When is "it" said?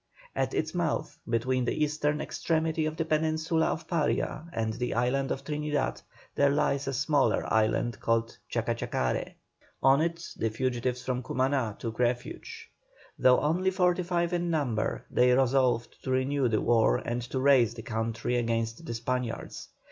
10.01-10.27